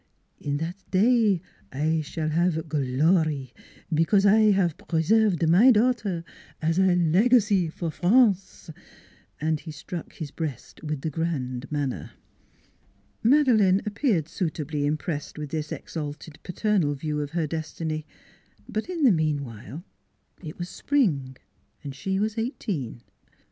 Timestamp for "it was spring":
20.41-21.37